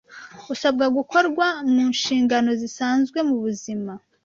[0.53, 3.93] usabwa gukorwa mu nshingano zisanzwe mu buzima